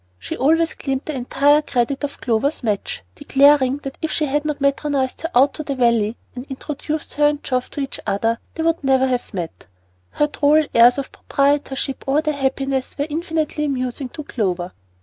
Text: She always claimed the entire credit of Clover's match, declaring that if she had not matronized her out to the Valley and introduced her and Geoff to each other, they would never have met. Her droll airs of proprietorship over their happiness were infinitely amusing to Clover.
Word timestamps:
She 0.17 0.35
always 0.35 0.73
claimed 0.73 1.03
the 1.05 1.13
entire 1.13 1.61
credit 1.61 2.03
of 2.03 2.19
Clover's 2.21 2.63
match, 2.63 3.03
declaring 3.13 3.75
that 3.83 3.99
if 4.01 4.09
she 4.11 4.25
had 4.25 4.45
not 4.45 4.57
matronized 4.59 5.21
her 5.21 5.29
out 5.35 5.53
to 5.53 5.63
the 5.63 5.75
Valley 5.75 6.17
and 6.35 6.43
introduced 6.49 7.13
her 7.13 7.27
and 7.27 7.43
Geoff 7.43 7.69
to 7.69 7.81
each 7.81 7.99
other, 8.07 8.39
they 8.55 8.63
would 8.63 8.83
never 8.83 9.05
have 9.05 9.31
met. 9.31 9.67
Her 10.09 10.25
droll 10.25 10.65
airs 10.73 10.97
of 10.97 11.11
proprietorship 11.11 12.03
over 12.07 12.21
their 12.23 12.33
happiness 12.33 12.97
were 12.97 13.05
infinitely 13.11 13.65
amusing 13.65 14.09
to 14.09 14.23
Clover. 14.23 14.71